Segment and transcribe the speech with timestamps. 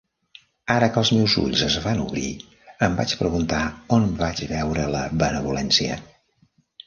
[0.75, 2.31] Ara que els meus ulls es van obrir,
[2.87, 3.61] em vaig preguntar
[3.97, 5.99] on vaig veure la benevolència.